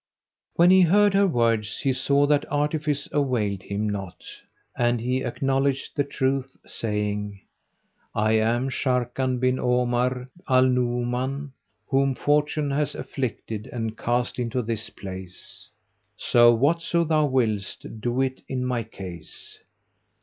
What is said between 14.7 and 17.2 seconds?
place; so whatso